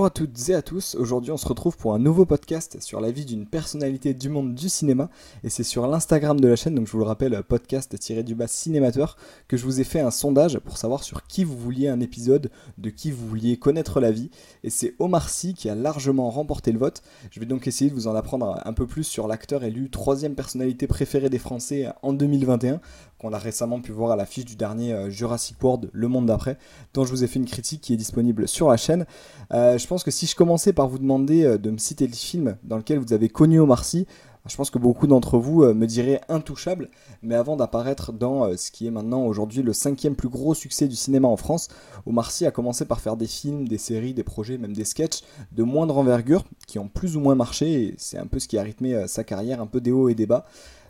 [0.00, 3.02] Bonjour à toutes et à tous, aujourd'hui on se retrouve pour un nouveau podcast sur
[3.02, 5.10] la vie d'une personnalité du monde du cinéma.
[5.44, 9.58] Et c'est sur l'Instagram de la chaîne, donc je vous le rappelle, podcast-du-bas cinémateur, que
[9.58, 12.88] je vous ai fait un sondage pour savoir sur qui vous vouliez un épisode, de
[12.88, 14.30] qui vous vouliez connaître la vie.
[14.64, 17.02] Et c'est Omar Sy qui a largement remporté le vote.
[17.30, 20.34] Je vais donc essayer de vous en apprendre un peu plus sur l'acteur élu troisième
[20.34, 22.80] personnalité préférée des Français en 2021
[23.20, 26.56] qu'on a récemment pu voir à l'affiche du dernier euh, Jurassic World, Le Monde d'après,
[26.94, 29.04] dont je vous ai fait une critique qui est disponible sur la chaîne.
[29.52, 32.14] Euh, je pense que si je commençais par vous demander euh, de me citer le
[32.14, 34.06] film dans lequel vous avez connu Omar Sy,
[34.46, 36.88] je pense que beaucoup d'entre vous me diraient intouchable,
[37.20, 40.96] mais avant d'apparaître dans ce qui est maintenant aujourd'hui le cinquième plus gros succès du
[40.96, 41.68] cinéma en France,
[42.06, 45.20] Omar Sy a commencé par faire des films, des séries, des projets, même des sketchs
[45.52, 48.56] de moindre envergure qui ont plus ou moins marché, et c'est un peu ce qui
[48.56, 50.46] a rythmé sa carrière, un peu des hauts et des bas.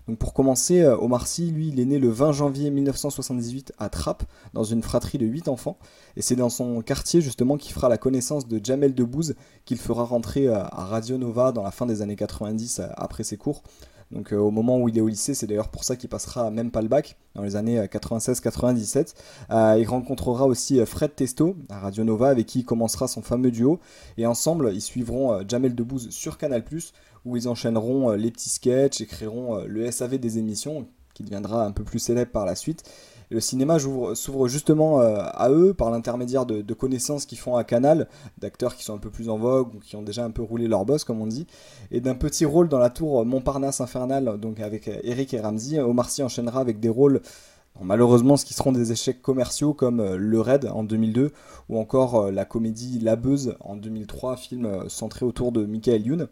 [0.08, 3.88] Donc pour commencer, euh, Omar Sy, lui, il est né le 20 janvier 1978 à
[3.88, 5.78] Trappes, dans une fratrie de 8 enfants.
[6.16, 9.34] Et c'est dans son quartier justement qu'il fera la connaissance de Jamel Debbouze,
[9.64, 13.24] qu'il fera rentrer euh, à Radio Nova dans la fin des années 90 euh, après
[13.24, 13.62] ses cours.
[14.10, 16.70] Donc au moment où il est au lycée, c'est d'ailleurs pour ça qu'il passera même
[16.72, 19.14] pas le bac, dans les années 96-97.
[19.78, 23.78] il rencontrera aussi Fred Testo à Radio Nova, avec qui il commencera son fameux duo.
[24.18, 26.64] Et ensemble, ils suivront Jamel Debbouze sur Canal+,
[27.24, 31.64] où ils enchaîneront euh, les petits sketchs, écriront euh, le SAV des émissions, qui deviendra
[31.64, 32.84] un peu plus célèbre par la suite.
[33.30, 38.08] Le cinéma s'ouvre justement euh, à eux par l'intermédiaire de, connaissances qu'ils font à Canal,
[38.38, 40.66] d'acteurs qui sont un peu plus en vogue ou qui ont déjà un peu roulé
[40.66, 41.46] leur boss, comme on dit,
[41.90, 45.80] et d'un petit rôle dans la tour Montparnasse infernale, donc avec Eric et Ramsey.
[45.80, 47.20] Omar Sy enchaînera avec des rôles
[47.80, 51.32] malheureusement ce qui seront des échecs commerciaux comme Le Raid en 2002
[51.68, 56.28] ou encore la comédie La Beuse en 2003, film centré autour de Michael Youn.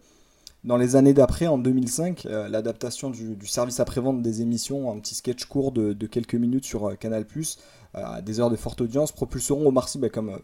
[0.64, 5.14] Dans les années d'après, en 2005, euh, l'adaptation du, service après-vente des émissions, un petit
[5.14, 7.44] sketch court de, quelques minutes sur euh, Canal+, euh,
[7.94, 10.38] à des heures de forte audience, propulseront Omar Sy bah, comme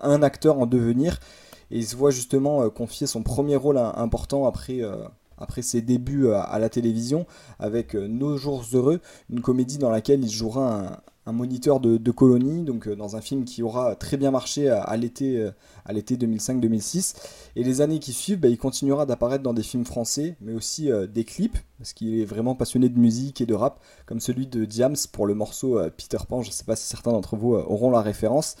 [0.00, 1.18] un acteur en devenir.
[1.72, 4.82] Et il se voit justement confier son premier rôle important après,
[5.38, 7.26] après ses débuts à, la télévision
[7.58, 9.00] avec Nos Jours Heureux,
[9.30, 13.44] une comédie dans laquelle il jouera un, moniteur de, colonie, donc euh, dans un film
[13.44, 15.50] qui aura très bien marché à, l'été euh,
[15.84, 17.14] à l'été 2005-2006.
[17.56, 20.90] Et les années qui suivent, bah, il continuera d'apparaître dans des films français, mais aussi
[20.90, 24.46] euh, des clips, parce qu'il est vraiment passionné de musique et de rap, comme celui
[24.46, 26.42] de Diams pour le morceau Peter Pan.
[26.42, 28.56] Je ne sais pas si certains d'entre vous auront la référence.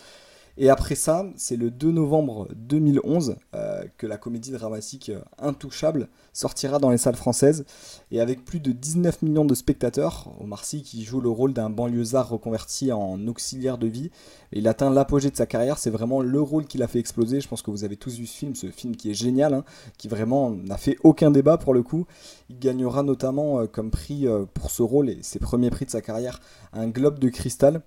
[0.56, 6.08] Et après ça, c'est le 2 novembre 2011 euh, que la comédie dramatique euh, Intouchable
[6.32, 7.64] sortira dans les salles françaises.
[8.12, 11.70] Et avec plus de 19 millions de spectateurs, Omar Sy qui joue le rôle d'un
[11.70, 14.10] banlieusard reconverti en auxiliaire de vie,
[14.52, 15.78] il atteint l'apogée de sa carrière.
[15.78, 17.40] C'est vraiment le rôle qui l'a fait exploser.
[17.40, 19.64] Je pense que vous avez tous vu ce film, ce film qui est génial, hein,
[19.98, 22.06] qui vraiment n'a fait aucun débat pour le coup.
[22.48, 26.00] Il gagnera notamment euh, comme prix pour ce rôle et ses premiers prix de sa
[26.00, 26.40] carrière
[26.72, 27.82] un globe de cristal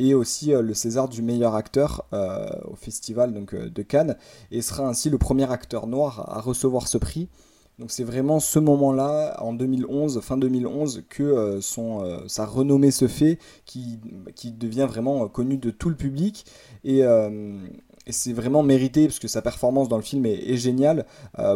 [0.00, 4.16] et aussi euh, le César du meilleur acteur euh, au festival euh, de Cannes
[4.50, 7.28] et sera ainsi le premier acteur noir à recevoir ce prix.
[7.78, 13.38] Donc c'est vraiment ce moment-là, en 2011, fin 2011, que son, sa renommée se fait,
[13.64, 13.98] qui,
[14.52, 16.44] devient vraiment connu de tout le public.
[16.84, 21.06] Et, et c'est vraiment mérité, parce que sa performance dans le film est, est géniale.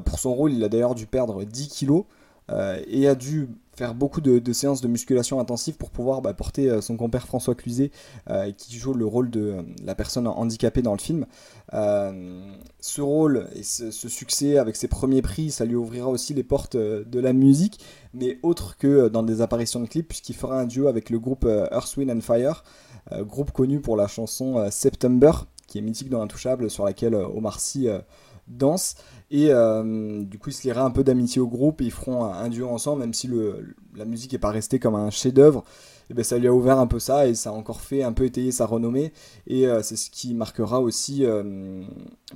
[0.06, 2.04] pour son rôle, il a d'ailleurs dû perdre 10 kilos.
[2.50, 6.80] Et a dû faire beaucoup de, séances de musculation intensive pour pouvoir bah, porter euh,
[6.80, 7.90] son compère François Cluzet,
[8.30, 11.26] euh, qui joue le rôle de euh, la personne handicapée dans le film.
[11.72, 16.76] ce rôle et ce, succès avec ses premiers prix, ça lui ouvrira aussi les portes
[16.76, 17.80] de la musique,
[18.12, 21.44] mais autre que dans des apparitions de clips, puisqu'il fera un duo avec le groupe
[21.44, 22.64] Earth, Wind and Fire,
[23.20, 25.32] groupe connu pour la chanson September,
[25.66, 27.88] qui est mythique dans Intouchable, sur laquelle Omar Sy
[28.48, 28.96] danse.
[29.30, 32.24] Et euh, du coup, ils se liera un peu d'amitié au groupe et ils feront
[32.24, 33.30] un, duo ensemble, même si
[33.96, 35.64] la musique n'est pas restée comme un chef-d'œuvre.
[36.10, 38.12] Et ben, ça lui a ouvert un peu ça et ça a encore fait un
[38.12, 39.12] peu étayer sa renommée.
[39.46, 41.82] Et euh, c'est ce qui marquera aussi euh,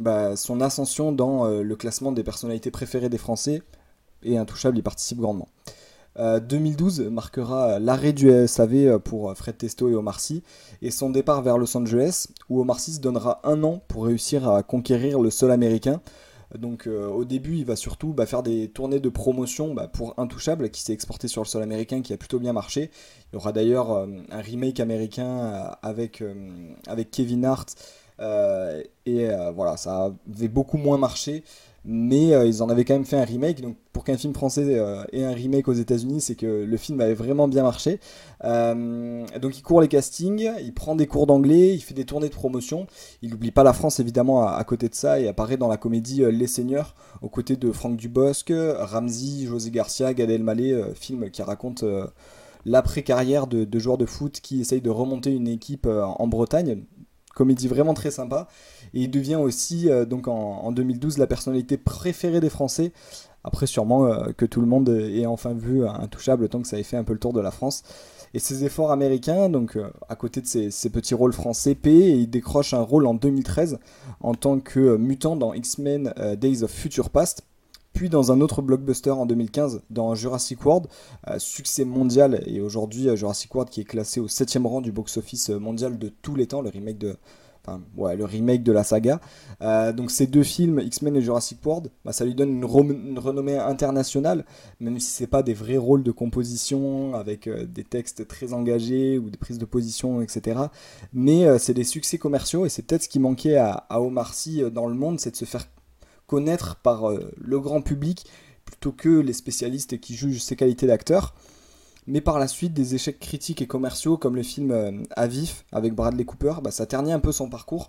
[0.01, 3.63] bah, son ascension dans le classement des personnalités préférées des Français.
[4.23, 5.49] Et Intouchable y participe grandement.
[6.19, 10.43] 2012 marquera l'arrêt du SAV pour Fred Testo et Omar Sy
[10.83, 14.49] et son départ vers Los Angeles où Omar Sy se donnera un an pour réussir
[14.49, 16.01] à conquérir le sol américain
[16.57, 20.15] donc euh, au début, il va surtout bah, faire des tournées de promotion bah, pour
[20.19, 22.91] Intouchable, qui s'est exporté sur le sol américain, qui a plutôt bien marché.
[23.31, 26.23] Il y aura d'ailleurs euh, un remake américain euh, avec,
[26.87, 27.75] avec Kevin Hart.
[28.21, 31.45] Et voilà, ça avait beaucoup moins marché
[31.91, 33.63] mais euh, ils en avaient quand même fait un remake.
[33.63, 37.01] Donc pour qu'un film français euh, ait un remake aux États-Unis, c'est que le film
[37.01, 37.99] avait vraiment bien marché.
[38.45, 42.29] Euh, donc il court les castings, il prend des cours d'anglais, il fait des tournées
[42.29, 42.87] de promotion.
[43.23, 46.23] Il n'oublie pas la France évidemment à, côté de ça et apparaît dans la comédie
[46.31, 51.85] Les Seigneurs aux côtés de Franck Dubosc, Ramsey, José Garcia, Gad Elmaleh, film qui raconte
[52.67, 56.83] l'après-carrière de, de, joueurs de foot qui essayent de remonter une équipe en Bretagne
[57.39, 58.49] comédie vraiment très sympa.
[58.95, 62.93] Et il devient aussi, donc en, 2012, la personnalité préférée des Français.
[63.45, 66.97] Après, sûrement que tout le monde ait enfin vu Intouchable, tant que ça ait fait
[66.97, 67.83] un peu le tour de la France.
[68.35, 72.29] Et ses efforts américains, donc à côté de ses, petits rôles français, paient et il
[72.29, 73.79] décroche un rôle en 2013
[74.21, 77.45] en tant que mutant dans X-Men Days of Future Past
[77.93, 80.87] puis dans un autre blockbuster en 2015 dans Jurassic World,
[81.27, 84.93] euh, succès mondial et aujourd'hui euh, Jurassic World qui est classé au 7 rang du
[84.93, 87.17] box-office euh, mondial de tous les temps, le remake de,
[87.67, 87.83] Enfin,
[88.17, 89.21] le remake de la saga.
[89.93, 94.47] donc ces deux films, X-Men et Jurassic World, bah, ça lui donne une, renommée internationale,
[94.81, 99.29] même si c'est pas des vrais rôles de composition avec des textes très engagés ou
[99.29, 100.61] des prises de position, etc.
[101.13, 104.63] Mais c'est des succès commerciaux et c'est peut-être ce qui manquait à, à Omar Sy
[104.73, 105.67] dans le monde, c'est de se faire
[106.29, 108.25] connaître par euh, le grand public
[108.65, 111.35] plutôt que les spécialistes qui jugent ses qualités d'acteur.
[112.07, 114.93] Mais par la suite, des échecs critiques et commerciaux comme le film euh,
[115.73, 117.89] avec Bradley Cooper, bah, ça ternit un peu son parcours.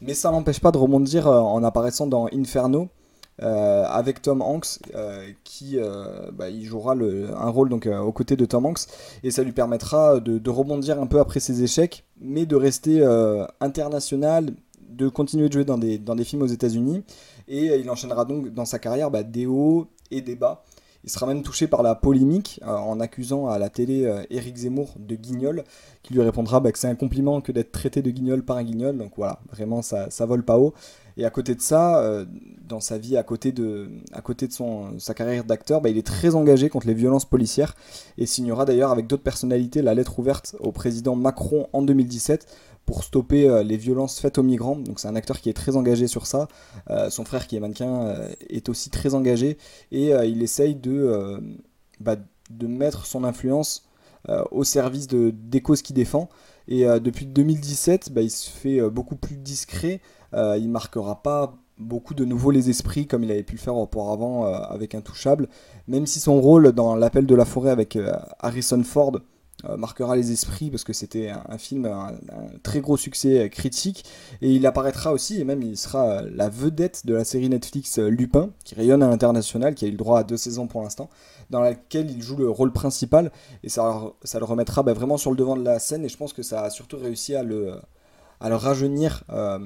[0.00, 2.88] Mais ça n'empêche pas de rebondir euh, en apparaissant dans Inferno,
[3.38, 4.78] avec Tom Hanks
[5.42, 5.76] qui
[6.32, 8.86] bah, il jouera un rôle donc aux côtés de Tom Hanks
[9.24, 13.02] et ça lui permettra de, de rebondir un peu après ses échecs mais de rester
[13.60, 14.54] international
[14.92, 17.02] de continuer de jouer dans des, dans des films aux États-Unis.
[17.52, 20.64] Et euh, il enchaînera donc dans sa carrière bah, des hauts et des bas.
[21.04, 24.56] Il sera même touché par la polémique euh, en accusant à la télé euh, Éric
[24.56, 25.64] Zemmour de guignol,
[26.02, 28.64] qui lui répondra bah, que c'est un compliment que d'être traité de guignol par un
[28.64, 28.96] guignol.
[28.96, 30.72] Donc voilà, vraiment ça, ça vole pas haut.
[31.16, 32.24] Et à côté de ça,
[32.66, 35.98] dans sa vie, à côté de, à côté de son, sa carrière d'acteur, bah, il
[35.98, 37.76] est très engagé contre les violences policières
[38.18, 42.46] et signera d'ailleurs avec d'autres personnalités la lettre ouverte au président Macron en 2017
[42.86, 44.76] pour stopper euh, les violences faites aux migrants.
[44.76, 46.48] Donc c'est un acteur qui est très engagé sur ça.
[46.90, 49.58] Euh, son frère qui est mannequin euh, est aussi très engagé
[49.90, 51.40] et il essaye de,
[52.00, 52.16] bah,
[52.50, 53.86] de mettre son influence
[54.50, 56.28] au service de, des causes qu'il défend.
[56.68, 60.00] Et depuis 2017, bah, il se fait beaucoup plus discret.
[60.32, 64.44] il marquera pas beaucoup de nouveau les esprits comme il avait pu le faire auparavant
[64.44, 65.48] avec Intouchable.
[65.88, 67.98] Même si son rôle dans L'appel de la forêt avec
[68.40, 69.20] Harrison Ford euh,
[69.76, 72.12] marquera les esprits parce que c'était un, film, un,
[72.62, 74.04] très gros succès critique.
[74.40, 78.08] Et il apparaîtra aussi, et même il sera la vedette de la série Netflix euh,
[78.08, 81.10] Lupin, qui rayonne à l'international, qui a eu le droit à deux saisons pour l'instant,
[81.50, 83.30] dans laquelle il joue le rôle principal.
[83.62, 86.04] Et ça, ça le remettra bah, vraiment sur le devant de la scène.
[86.04, 87.74] Et je pense que ça a surtout réussi à le,
[88.42, 89.58] à le rajeunir euh,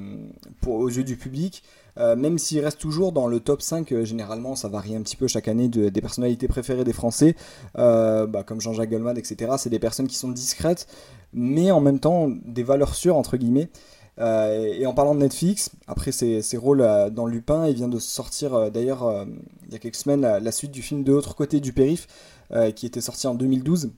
[0.66, 1.64] aux yeux du public.
[1.98, 5.16] Euh, même s'il reste toujours dans le top 5, euh, généralement ça varie un petit
[5.16, 7.34] peu chaque année de, des personnalités préférées des Français,
[7.74, 9.52] bah, comme Jean-Jacques Goldman, etc.
[9.56, 10.86] C'est des personnes qui sont discrètes,
[11.32, 13.70] mais en même temps des valeurs sûres, entre guillemets.
[14.18, 19.26] et en parlant de Netflix, après ses, rôles dans Lupin, il vient de sortir d'ailleurs
[19.66, 22.06] il y a quelques semaines la, suite du film De l'autre côté du périph,
[22.74, 23.90] qui était sorti en 2012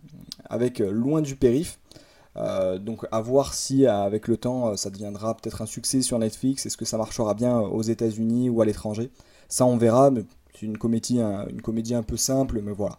[0.49, 1.79] avec Loin du périph.
[2.39, 6.03] Euh, donc à voir si euh, avec le temps euh, ça deviendra peut-être un succès
[6.03, 9.11] sur Netflix, est-ce que ça marchera bien aux États-Unis ou à l'étranger?
[9.49, 10.23] Ça on verra, mais
[10.55, 12.99] c'est une comédie, un peu simple, mais voilà.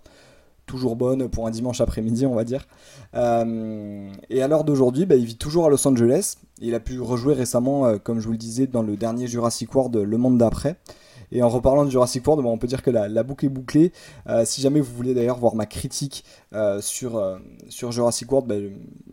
[0.66, 2.68] Toujours bonne pour un dimanche après-midi, on va dire.
[3.14, 6.36] et à l'heure d'aujourd'hui, bah, il vit toujours à Los Angeles.
[6.62, 9.96] Il a pu rejouer récemment, comme je vous le disais, dans le dernier Jurassic World,
[9.98, 10.78] Le Monde d'après.
[11.32, 13.92] Et en reparlant de Jurassic World, on peut dire que la, boucle est bouclée.
[14.28, 17.38] Euh, si jamais vous voulez d'ailleurs voir ma critique euh, sur, euh,
[17.70, 18.56] sur Jurassic World, bah,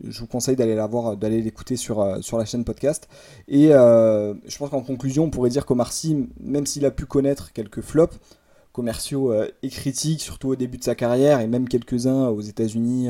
[0.03, 3.07] je vous conseille d'aller la voir, d'aller l'écouter sur, sur la chaîne podcast.
[3.47, 7.53] Et je pense qu'en conclusion, on pourrait dire qu'Omar Sy, même s'il a pu connaître
[7.53, 8.17] quelques flops,
[8.71, 9.33] commerciaux
[9.63, 13.09] et critiques, surtout au début de sa carrière, et même quelques-uns aux États-Unis.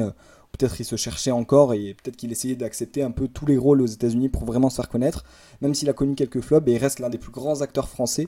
[0.54, 3.82] peut-être il se cherchait encore et peut-être qu'il essayait d'accepter un peu tous les rôles
[3.82, 5.24] aux États-Unis pour vraiment se faire connaître.
[5.62, 8.28] Même s'il a connu quelques flops, et il reste l'un des plus grands acteurs français.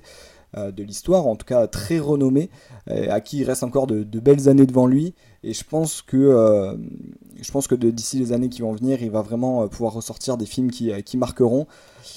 [0.57, 2.49] Euh, de l'histoire, en tout cas très renommé,
[2.89, 5.13] euh, à qui il reste encore de, belles années devant lui.
[5.43, 6.75] Et je pense que, euh,
[7.41, 10.46] je pense que d'ici les années qui vont venir, il va vraiment pouvoir ressortir des
[10.46, 11.67] films qui, marqueront.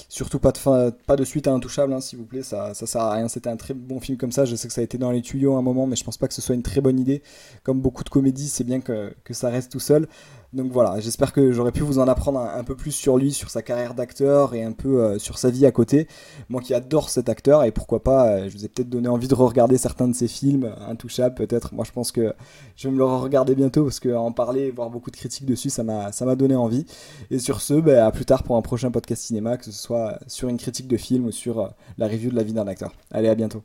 [0.09, 3.27] Surtout pas de, suite à Intouchable, hein, s'il vous plaît, ça, ça sert à rien.
[3.27, 4.45] C'était un très bon film comme ça.
[4.45, 6.17] Je sais que ça a été dans les tuyaux à un moment, mais je pense
[6.17, 7.21] pas que ce soit une très bonne idée.
[7.63, 10.07] Comme beaucoup de comédies, c'est bien que, ça reste tout seul.
[10.53, 13.49] Donc voilà, j'espère que j'aurais pu vous en apprendre un, peu plus sur lui, sur
[13.49, 16.07] sa carrière d'acteur et un peu euh, sur sa vie à côté.
[16.47, 19.27] Moi qui adore cet acteur et pourquoi pas, euh, je vous ai peut-être donné envie
[19.27, 21.73] de re-regarder certains de ses films, Intouchable peut-être.
[21.73, 22.35] Moi je pense que
[22.75, 25.83] je vais me le re-regarder bientôt parce qu'en parler, voir beaucoup de critiques dessus, ça
[25.83, 26.85] m'a, donné envie.
[27.31, 30.19] Et sur ce, bah, à plus tard pour un prochain podcast cinéma, que ce soit
[30.27, 31.67] sur une critique de film ou sur euh,
[31.97, 32.93] la review de la vie d'un acteur.
[33.11, 33.63] Allez, à bientôt.